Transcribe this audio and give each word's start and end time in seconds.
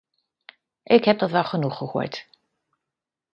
Ik 0.83 1.05
heb 1.05 1.19
dat 1.19 1.31
wel 1.31 1.43
genoeg 1.43 1.77
gehoord. 1.77 2.27